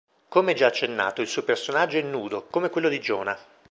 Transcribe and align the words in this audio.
Come 0.29 0.55
già 0.55 0.65
accennato, 0.65 1.21
il 1.21 1.27
suo 1.27 1.43
personaggio 1.43 1.99
è 1.99 2.01
nudo, 2.01 2.47
come 2.49 2.71
quello 2.71 2.89
di 2.89 2.99
Giona. 2.99 3.37